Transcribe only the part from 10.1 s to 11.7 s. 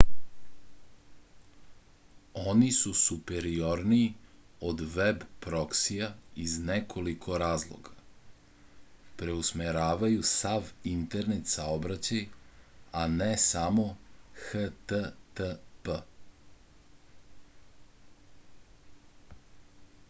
sav internet